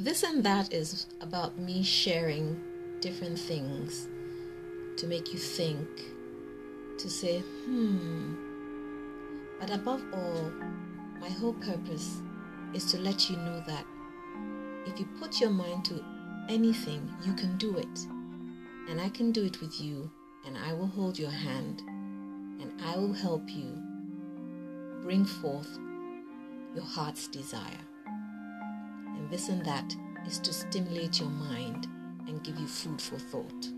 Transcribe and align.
This 0.00 0.22
and 0.22 0.44
that 0.44 0.72
is 0.72 1.06
about 1.20 1.58
me 1.58 1.82
sharing 1.82 2.56
different 3.00 3.36
things 3.36 4.06
to 4.96 5.08
make 5.08 5.32
you 5.32 5.40
think, 5.40 5.88
to 6.98 7.10
say, 7.10 7.40
hmm. 7.40 8.34
But 9.58 9.74
above 9.74 10.00
all, 10.12 10.52
my 11.20 11.28
whole 11.28 11.54
purpose 11.54 12.22
is 12.74 12.84
to 12.92 12.98
let 12.98 13.28
you 13.28 13.38
know 13.38 13.60
that 13.66 13.84
if 14.86 15.00
you 15.00 15.08
put 15.18 15.40
your 15.40 15.50
mind 15.50 15.84
to 15.86 16.04
anything, 16.48 17.12
you 17.24 17.32
can 17.32 17.56
do 17.56 17.76
it. 17.76 17.98
And 18.88 19.00
I 19.00 19.08
can 19.08 19.32
do 19.32 19.44
it 19.44 19.60
with 19.60 19.80
you, 19.80 20.08
and 20.46 20.56
I 20.56 20.74
will 20.74 20.86
hold 20.86 21.18
your 21.18 21.32
hand, 21.32 21.82
and 22.60 22.72
I 22.86 22.96
will 22.96 23.14
help 23.14 23.50
you 23.50 23.76
bring 25.02 25.24
forth 25.24 25.76
your 26.72 26.84
heart's 26.84 27.26
desire. 27.26 27.84
This 29.30 29.48
and 29.50 29.64
that 29.66 29.94
is 30.26 30.38
to 30.40 30.52
stimulate 30.52 31.20
your 31.20 31.28
mind 31.28 31.86
and 32.26 32.42
give 32.42 32.58
you 32.58 32.66
food 32.66 33.00
for 33.00 33.18
thought. 33.18 33.68